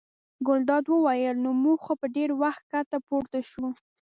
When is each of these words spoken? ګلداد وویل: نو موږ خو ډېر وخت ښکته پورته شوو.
ګلداد 0.47 0.85
وویل: 0.89 1.35
نو 1.43 1.49
موږ 1.63 1.77
خو 1.85 1.93
ډېر 2.15 2.29
وخت 2.41 2.61
ښکته 2.69 2.97
پورته 3.07 3.39
شوو. 3.49 3.69